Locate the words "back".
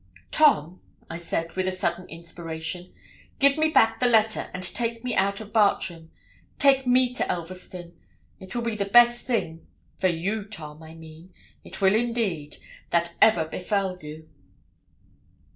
3.69-3.99